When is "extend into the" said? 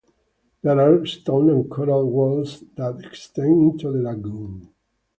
3.05-3.99